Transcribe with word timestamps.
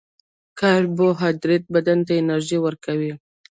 کاربوهایډریټ 0.59 1.63
بدن 1.75 1.97
ته 2.07 2.13
انرژي 2.21 2.57
ورکوي 2.61 3.13